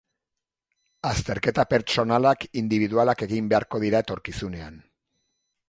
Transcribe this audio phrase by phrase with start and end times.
[1.09, 4.85] Azterketa pertsonalak indibidualak egin beharko dira etorkizunean.